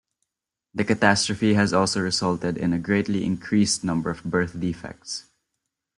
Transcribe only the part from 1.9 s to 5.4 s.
resulted in a greatly increased number of birth defects.